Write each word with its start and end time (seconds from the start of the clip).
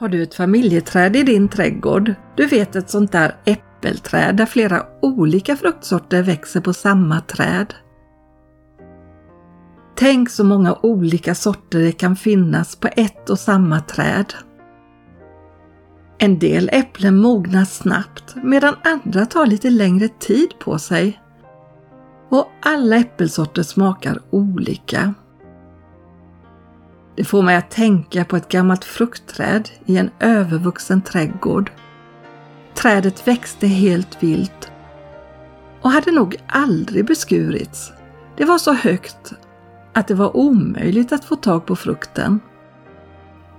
Har 0.00 0.08
du 0.08 0.22
ett 0.22 0.34
familjeträd 0.34 1.16
i 1.16 1.22
din 1.22 1.48
trädgård? 1.48 2.14
Du 2.36 2.46
vet 2.46 2.76
ett 2.76 2.90
sånt 2.90 3.12
där 3.12 3.36
äppelträd 3.44 4.36
där 4.36 4.46
flera 4.46 4.86
olika 5.02 5.56
fruktsorter 5.56 6.22
växer 6.22 6.60
på 6.60 6.72
samma 6.72 7.20
träd. 7.20 7.74
Tänk 9.96 10.30
så 10.30 10.44
många 10.44 10.78
olika 10.82 11.34
sorter 11.34 11.78
det 11.78 11.92
kan 11.92 12.16
finnas 12.16 12.76
på 12.76 12.88
ett 12.96 13.30
och 13.30 13.38
samma 13.38 13.80
träd. 13.80 14.34
En 16.18 16.38
del 16.38 16.70
äpplen 16.72 17.16
mognar 17.16 17.64
snabbt 17.64 18.34
medan 18.42 18.74
andra 18.84 19.26
tar 19.26 19.46
lite 19.46 19.70
längre 19.70 20.08
tid 20.08 20.48
på 20.58 20.78
sig. 20.78 21.20
Och 22.28 22.46
alla 22.62 22.96
äppelsorter 22.96 23.62
smakar 23.62 24.20
olika. 24.30 25.14
Det 27.18 27.24
får 27.24 27.42
mig 27.42 27.56
att 27.56 27.70
tänka 27.70 28.24
på 28.24 28.36
ett 28.36 28.48
gammalt 28.48 28.84
fruktträd 28.84 29.68
i 29.86 29.96
en 29.96 30.10
övervuxen 30.20 31.02
trädgård. 31.02 31.70
Trädet 32.74 33.28
växte 33.28 33.66
helt 33.66 34.22
vilt 34.22 34.70
och 35.82 35.90
hade 35.90 36.10
nog 36.10 36.36
aldrig 36.46 37.06
beskurits. 37.06 37.92
Det 38.36 38.44
var 38.44 38.58
så 38.58 38.72
högt 38.72 39.32
att 39.94 40.08
det 40.08 40.14
var 40.14 40.36
omöjligt 40.36 41.12
att 41.12 41.24
få 41.24 41.36
tag 41.36 41.66
på 41.66 41.76
frukten. 41.76 42.40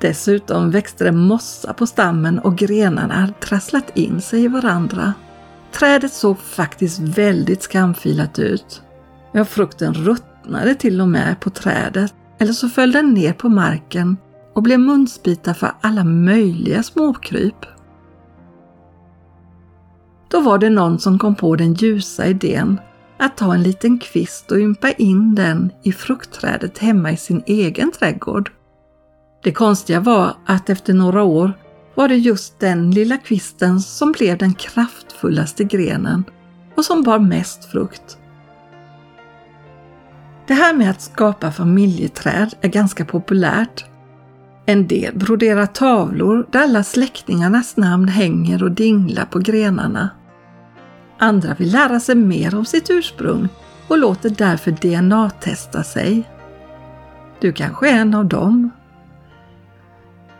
Dessutom 0.00 0.70
växte 0.70 1.04
det 1.04 1.12
mossa 1.12 1.72
på 1.72 1.86
stammen 1.86 2.38
och 2.38 2.56
grenarna 2.56 3.14
hade 3.14 3.32
trasslat 3.32 3.96
in 3.96 4.20
sig 4.20 4.44
i 4.44 4.48
varandra. 4.48 5.14
Trädet 5.72 6.12
såg 6.12 6.38
faktiskt 6.38 6.98
väldigt 6.98 7.62
skamfilat 7.62 8.38
ut. 8.38 8.82
Ja, 9.32 9.44
frukten 9.44 9.94
ruttnade 9.94 10.74
till 10.74 11.00
och 11.00 11.08
med 11.08 11.40
på 11.40 11.50
trädet 11.50 12.14
eller 12.40 12.52
så 12.52 12.68
föll 12.68 12.92
den 12.92 13.14
ner 13.14 13.32
på 13.32 13.48
marken 13.48 14.16
och 14.54 14.62
blev 14.62 14.80
munsbitar 14.80 15.54
för 15.54 15.72
alla 15.80 16.04
möjliga 16.04 16.82
småkryp. 16.82 17.66
Då 20.30 20.40
var 20.40 20.58
det 20.58 20.70
någon 20.70 20.98
som 20.98 21.18
kom 21.18 21.34
på 21.34 21.56
den 21.56 21.74
ljusa 21.74 22.26
idén 22.26 22.80
att 23.18 23.36
ta 23.36 23.54
en 23.54 23.62
liten 23.62 23.98
kvist 23.98 24.52
och 24.52 24.58
ympa 24.58 24.90
in 24.90 25.34
den 25.34 25.72
i 25.82 25.92
fruktträdet 25.92 26.78
hemma 26.78 27.12
i 27.12 27.16
sin 27.16 27.42
egen 27.46 27.92
trädgård. 27.92 28.52
Det 29.42 29.52
konstiga 29.52 30.00
var 30.00 30.36
att 30.46 30.70
efter 30.70 30.94
några 30.94 31.22
år 31.22 31.52
var 31.94 32.08
det 32.08 32.16
just 32.16 32.60
den 32.60 32.90
lilla 32.90 33.16
kvisten 33.16 33.80
som 33.80 34.12
blev 34.12 34.38
den 34.38 34.54
kraftfullaste 34.54 35.64
grenen 35.64 36.24
och 36.76 36.84
som 36.84 37.02
bar 37.02 37.18
mest 37.18 37.64
frukt. 37.64 38.19
Det 40.50 40.54
här 40.54 40.74
med 40.74 40.90
att 40.90 41.00
skapa 41.00 41.52
familjeträd 41.52 42.54
är 42.60 42.68
ganska 42.68 43.04
populärt. 43.04 43.84
En 44.66 44.86
del 44.86 45.18
broderar 45.18 45.66
tavlor 45.66 46.46
där 46.50 46.60
alla 46.62 46.82
släktingarnas 46.82 47.76
namn 47.76 48.08
hänger 48.08 48.62
och 48.62 48.70
dinglar 48.70 49.24
på 49.24 49.38
grenarna. 49.38 50.10
Andra 51.18 51.54
vill 51.54 51.72
lära 51.72 52.00
sig 52.00 52.14
mer 52.14 52.54
om 52.54 52.64
sitt 52.64 52.90
ursprung 52.90 53.48
och 53.88 53.98
låter 53.98 54.30
därför 54.30 54.70
DNA-testa 54.70 55.82
sig. 55.82 56.28
Du 57.40 57.52
kanske 57.52 57.90
är 57.90 57.94
en 58.00 58.14
av 58.14 58.26
dem. 58.26 58.70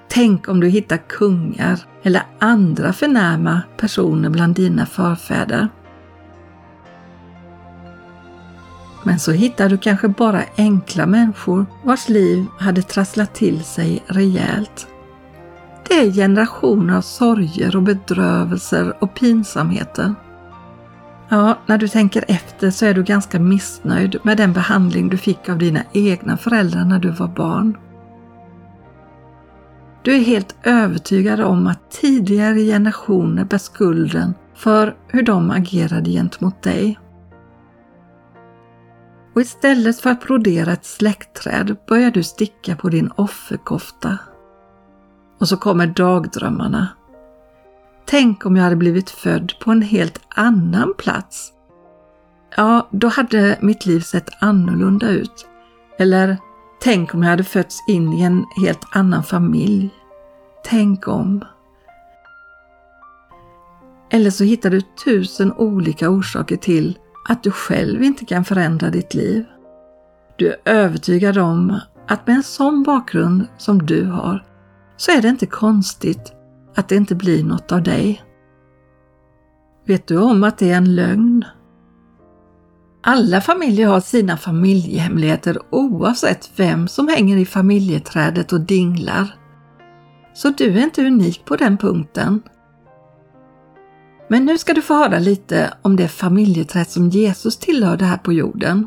Tänk 0.08 0.48
om 0.48 0.60
du 0.60 0.68
hittar 0.68 1.08
kungar 1.08 1.80
eller 2.02 2.22
andra 2.38 2.92
förnäma 2.92 3.62
personer 3.76 4.30
bland 4.30 4.54
dina 4.54 4.86
förfäder. 4.86 5.68
Men 9.02 9.18
så 9.18 9.32
hittar 9.32 9.68
du 9.68 9.78
kanske 9.78 10.08
bara 10.08 10.42
enkla 10.56 11.06
människor 11.06 11.66
vars 11.84 12.08
liv 12.08 12.46
hade 12.58 12.82
trasslat 12.82 13.34
till 13.34 13.64
sig 13.64 14.02
rejält. 14.06 14.86
Det 15.88 15.94
är 15.94 16.12
generationer 16.12 16.96
av 16.96 17.00
sorger 17.00 17.76
och 17.76 17.82
bedrövelser 17.82 18.96
och 18.98 19.14
pinsamheter. 19.14 20.14
Ja, 21.28 21.58
när 21.66 21.78
du 21.78 21.88
tänker 21.88 22.24
efter 22.28 22.70
så 22.70 22.86
är 22.86 22.94
du 22.94 23.02
ganska 23.02 23.38
missnöjd 23.38 24.16
med 24.22 24.36
den 24.36 24.52
behandling 24.52 25.08
du 25.08 25.16
fick 25.16 25.48
av 25.48 25.58
dina 25.58 25.82
egna 25.92 26.36
föräldrar 26.36 26.84
när 26.84 26.98
du 26.98 27.10
var 27.10 27.28
barn. 27.28 27.76
Du 30.02 30.14
är 30.14 30.20
helt 30.20 30.56
övertygad 30.62 31.40
om 31.40 31.66
att 31.66 31.90
tidigare 31.90 32.58
generationer 32.58 33.44
bär 33.44 33.58
skulden 33.58 34.34
för 34.54 34.96
hur 35.08 35.22
de 35.22 35.50
agerade 35.50 36.10
gentemot 36.10 36.62
dig. 36.62 36.98
Och 39.34 39.40
istället 39.40 40.00
för 40.00 40.10
att 40.10 40.20
brodera 40.20 40.72
ett 40.72 40.84
släktträd 40.84 41.76
börjar 41.88 42.10
du 42.10 42.22
sticka 42.22 42.76
på 42.76 42.88
din 42.88 43.10
offerkofta. 43.16 44.18
Och 45.38 45.48
så 45.48 45.56
kommer 45.56 45.86
dagdrömmarna. 45.86 46.88
Tänk 48.06 48.46
om 48.46 48.56
jag 48.56 48.64
hade 48.64 48.76
blivit 48.76 49.10
född 49.10 49.52
på 49.60 49.70
en 49.70 49.82
helt 49.82 50.20
annan 50.28 50.94
plats. 50.98 51.52
Ja, 52.56 52.88
då 52.90 53.08
hade 53.08 53.58
mitt 53.60 53.86
liv 53.86 54.00
sett 54.00 54.28
annorlunda 54.42 55.08
ut. 55.08 55.46
Eller 55.98 56.36
tänk 56.80 57.14
om 57.14 57.22
jag 57.22 57.30
hade 57.30 57.44
fötts 57.44 57.78
in 57.88 58.12
i 58.12 58.22
en 58.22 58.44
helt 58.62 58.86
annan 58.90 59.24
familj. 59.24 59.90
Tänk 60.64 61.08
om. 61.08 61.44
Eller 64.10 64.30
så 64.30 64.44
hittar 64.44 64.70
du 64.70 64.80
tusen 65.04 65.52
olika 65.52 66.10
orsaker 66.10 66.56
till 66.56 66.98
att 67.28 67.42
du 67.42 67.50
själv 67.50 68.02
inte 68.02 68.24
kan 68.24 68.44
förändra 68.44 68.90
ditt 68.90 69.14
liv. 69.14 69.44
Du 70.36 70.48
är 70.48 70.56
övertygad 70.64 71.38
om 71.38 71.80
att 72.08 72.26
med 72.26 72.36
en 72.36 72.42
sån 72.42 72.82
bakgrund 72.82 73.46
som 73.58 73.86
du 73.86 74.04
har 74.04 74.44
så 74.96 75.10
är 75.10 75.22
det 75.22 75.28
inte 75.28 75.46
konstigt 75.46 76.32
att 76.74 76.88
det 76.88 76.96
inte 76.96 77.14
blir 77.14 77.44
något 77.44 77.72
av 77.72 77.82
dig. 77.82 78.22
Vet 79.86 80.06
du 80.06 80.18
om 80.18 80.44
att 80.44 80.58
det 80.58 80.70
är 80.70 80.76
en 80.76 80.94
lögn? 80.94 81.44
Alla 83.02 83.40
familjer 83.40 83.88
har 83.88 84.00
sina 84.00 84.36
familjehemligheter 84.36 85.58
oavsett 85.70 86.50
vem 86.56 86.88
som 86.88 87.08
hänger 87.08 87.36
i 87.36 87.46
familjeträdet 87.46 88.52
och 88.52 88.60
dinglar. 88.60 89.34
Så 90.34 90.48
du 90.48 90.78
är 90.78 90.82
inte 90.82 91.06
unik 91.06 91.44
på 91.44 91.56
den 91.56 91.78
punkten. 91.78 92.42
Men 94.32 94.44
nu 94.44 94.58
ska 94.58 94.74
du 94.74 94.82
få 94.82 94.94
höra 94.94 95.18
lite 95.18 95.74
om 95.82 95.96
det 95.96 96.08
familjeträd 96.08 96.88
som 96.88 97.08
Jesus 97.08 97.56
tillhörde 97.56 98.04
här 98.04 98.16
på 98.16 98.32
jorden. 98.32 98.86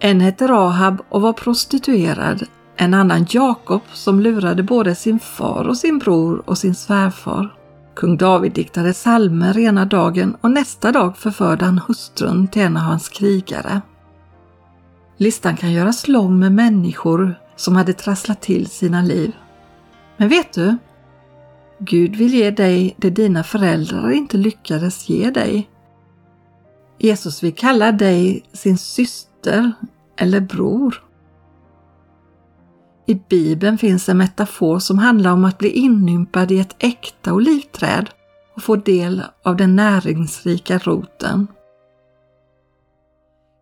En 0.00 0.20
hette 0.20 0.48
Rahab 0.48 1.00
och 1.08 1.20
var 1.20 1.32
prostituerad, 1.32 2.42
en 2.76 2.94
annan 2.94 3.26
Jakob 3.30 3.80
som 3.92 4.20
lurade 4.20 4.62
både 4.62 4.94
sin 4.94 5.18
far 5.18 5.64
och 5.64 5.76
sin 5.76 5.98
bror 5.98 6.42
och 6.46 6.58
sin 6.58 6.74
svärfar. 6.74 7.54
Kung 7.96 8.16
David 8.16 8.52
diktade 8.52 8.94
salmer 8.94 9.58
ena 9.58 9.84
dagen 9.84 10.36
och 10.40 10.50
nästa 10.50 10.92
dag 10.92 11.16
förförde 11.16 11.64
han 11.64 11.80
hustrun 11.88 12.48
till 12.48 12.62
en 12.62 12.76
av 12.76 12.82
hans 12.82 13.08
krigare. 13.08 13.80
Listan 15.16 15.56
kan 15.56 15.72
göras 15.72 16.08
lång 16.08 16.38
med 16.38 16.52
människor 16.52 17.34
som 17.56 17.76
hade 17.76 17.92
trasslat 17.92 18.40
till 18.40 18.66
sina 18.66 19.02
liv. 19.02 19.32
Men 20.16 20.28
vet 20.28 20.52
du? 20.52 20.76
Gud 21.82 22.16
vill 22.16 22.34
ge 22.34 22.50
dig 22.50 22.94
det 22.98 23.10
dina 23.10 23.44
föräldrar 23.44 24.10
inte 24.10 24.36
lyckades 24.36 25.08
ge 25.08 25.30
dig. 25.30 25.70
Jesus 26.98 27.42
vill 27.42 27.54
kalla 27.54 27.92
dig 27.92 28.42
sin 28.52 28.78
syster 28.78 29.72
eller 30.16 30.40
bror. 30.40 31.04
I 33.06 33.14
Bibeln 33.14 33.78
finns 33.78 34.08
en 34.08 34.18
metafor 34.18 34.78
som 34.78 34.98
handlar 34.98 35.32
om 35.32 35.44
att 35.44 35.58
bli 35.58 35.68
inympad 35.68 36.52
i 36.52 36.58
ett 36.58 36.76
äkta 36.78 37.32
olivträd 37.32 38.10
och 38.56 38.62
få 38.62 38.76
del 38.76 39.22
av 39.42 39.56
den 39.56 39.76
näringsrika 39.76 40.78
roten. 40.78 41.46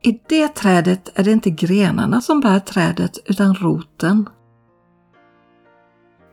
I 0.03 0.21
det 0.29 0.49
trädet 0.49 1.11
är 1.15 1.25
det 1.25 1.33
inte 1.33 1.51
grenarna 1.51 2.21
som 2.21 2.41
bär 2.41 2.61
trädet 2.61 3.19
utan 3.27 3.55
roten. 3.55 4.29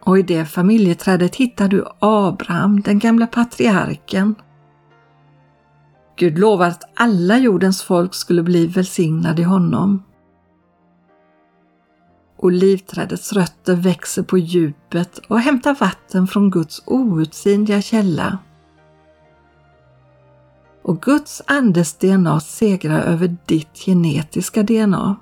Och 0.06 0.20
i 0.20 0.22
det 0.22 0.46
familjeträdet 0.46 1.36
hittar 1.36 1.68
du 1.68 1.86
Abraham, 2.00 2.82
den 2.82 3.00
gamla 3.00 3.28
patriarken. 3.28 4.36
Gud 6.16 6.40
lovar 6.40 6.68
att 6.68 6.84
alla 6.96 7.38
jordens 7.38 7.84
folk 7.84 8.14
skulle 8.14 8.44
bli 8.44 8.68
välsignade 8.68 9.42
i 9.42 9.46
honom. 9.46 10.04
Olivträdets 12.38 13.34
rötter 13.34 13.76
växer 13.76 14.24
på 14.24 14.38
djupet 14.38 15.18
och 15.28 15.40
hämtar 15.40 15.76
vatten 15.80 16.28
från 16.28 16.52
Guds 16.52 16.84
outsinliga 16.86 17.82
källa. 17.82 18.38
Och 20.82 21.02
Guds 21.02 21.42
andes 21.48 21.94
DNA 21.94 22.40
segrar 22.40 23.02
över 23.02 23.38
ditt 23.46 23.78
genetiska 23.78 24.64
DNA. 24.64 25.16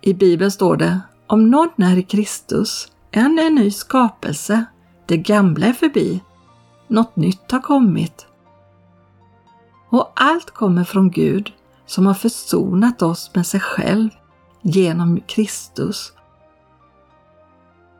I 0.00 0.14
Bibeln 0.14 0.50
står 0.50 0.76
det 0.76 1.00
om 1.30 1.50
någon 1.50 1.82
är 1.82 1.96
i 1.96 2.02
Kristus 2.02 2.92
är 3.10 3.20
han 3.20 3.38
en 3.38 3.54
ny 3.54 3.70
skapelse. 3.70 4.64
Det 5.06 5.16
gamla 5.16 5.66
är 5.66 5.72
förbi. 5.72 6.20
Något 6.88 7.16
nytt 7.16 7.52
har 7.52 7.60
kommit. 7.60 8.26
Och 9.90 10.12
allt 10.16 10.50
kommer 10.50 10.84
från 10.84 11.10
Gud 11.10 11.52
som 11.86 12.06
har 12.06 12.14
försonat 12.14 13.02
oss 13.02 13.30
med 13.34 13.46
sig 13.46 13.60
själv 13.60 14.10
genom 14.62 15.20
Kristus. 15.20 16.12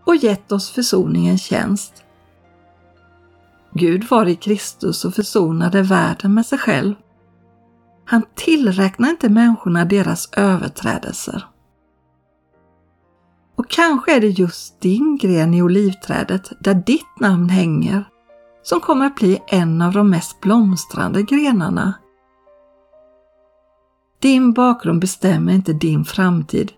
och 0.04 0.16
gett 0.16 0.52
oss 0.52 0.70
försoningens 0.70 1.42
tjänst. 1.42 2.04
Gud 3.72 4.04
var 4.10 4.26
i 4.26 4.36
Kristus 4.36 5.04
och 5.04 5.14
försonade 5.14 5.82
världen 5.82 6.34
med 6.34 6.46
sig 6.46 6.58
själv. 6.58 6.94
Han 8.04 8.22
tillräknar 8.34 9.10
inte 9.10 9.28
människorna 9.28 9.84
deras 9.84 10.28
överträdelser. 10.32 11.46
Och 13.60 13.68
kanske 13.68 14.16
är 14.16 14.20
det 14.20 14.28
just 14.28 14.80
din 14.80 15.16
gren 15.16 15.54
i 15.54 15.62
olivträdet 15.62 16.52
där 16.60 16.74
ditt 16.74 17.20
namn 17.20 17.48
hänger 17.48 18.04
som 18.62 18.80
kommer 18.80 19.06
att 19.06 19.14
bli 19.14 19.42
en 19.46 19.82
av 19.82 19.92
de 19.92 20.10
mest 20.10 20.40
blomstrande 20.40 21.22
grenarna. 21.22 21.94
Din 24.22 24.52
bakgrund 24.52 25.00
bestämmer 25.00 25.52
inte 25.52 25.72
din 25.72 26.04
framtid, 26.04 26.72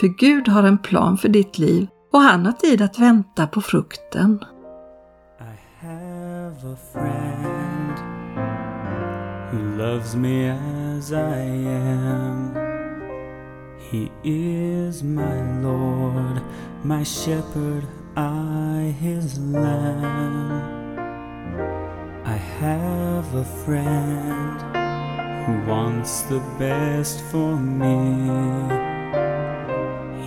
för 0.00 0.06
Gud 0.06 0.48
har 0.48 0.62
en 0.62 0.78
plan 0.78 1.18
för 1.18 1.28
ditt 1.28 1.58
liv 1.58 1.88
och 2.12 2.20
han 2.20 2.46
har 2.46 2.52
tid 2.52 2.82
att 2.82 2.98
vänta 2.98 3.46
på 3.46 3.60
frukten. 3.60 4.44
I 5.40 5.86
have 5.86 6.72
a 6.72 6.76
friend 6.92 7.98
who 9.52 9.78
loves 9.78 10.14
me 10.14 10.50
as 10.50 11.12
I 11.12 11.68
am. 11.68 12.45
He 13.96 14.12
is 14.24 15.02
my 15.02 15.36
Lord, 15.62 16.42
my 16.84 17.02
shepherd, 17.02 17.86
I 18.14 18.94
his 19.00 19.38
lamb. 19.38 20.52
I 22.22 22.36
have 22.60 23.34
a 23.34 23.44
friend 23.64 24.60
who 25.46 25.70
wants 25.70 26.20
the 26.32 26.40
best 26.58 27.22
for 27.30 27.56
me. 27.56 27.96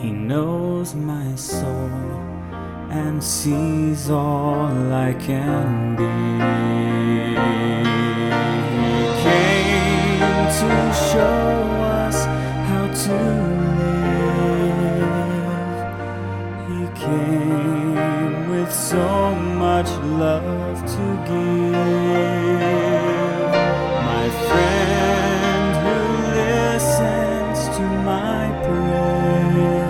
He 0.01 0.09
knows 0.09 0.95
my 0.95 1.35
soul 1.35 1.91
and 2.89 3.23
sees 3.23 4.09
all 4.09 4.91
I 4.91 5.13
can 5.13 5.95
be. 5.95 6.09
He 8.81 9.27
came 9.27 10.47
to 10.59 10.71
show 11.11 11.49
us 12.01 12.25
how 12.69 12.87
to 13.05 13.48
came 16.95 18.49
with 18.49 18.71
so 18.71 19.35
much 19.35 19.89
love 20.23 20.79
to 20.95 21.05
give. 21.27 21.73
My 24.11 24.27
friend 24.47 25.71
who 25.85 25.99
listens 26.39 27.59
to 27.77 27.83
my 28.11 28.45
prayer 28.65 29.89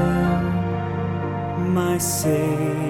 my 1.79 1.97
Savior 1.97 2.88